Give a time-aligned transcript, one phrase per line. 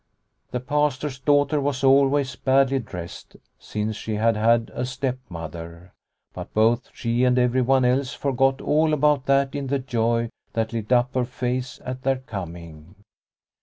[0.49, 5.93] The Pastor's daughter was always badly dressed since she had had a stepmother.
[6.33, 10.91] But both she and everyone else forgot all about that in the joy that lit
[10.91, 12.95] up her face at their coming.